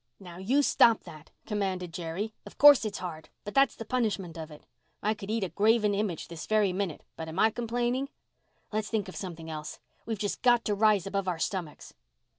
[0.19, 2.33] "Now, you stop that," commanded Jerry.
[2.43, 4.65] "Of course it's hard—but that's the punishment of it.
[5.03, 8.09] I could eat a graven image this very minute, but am I complaining?
[8.71, 9.79] Let's think of something else.
[10.07, 11.93] We've just got to rise above our stomachs."